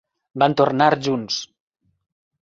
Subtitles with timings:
[0.43, 1.37] Van tornar junts.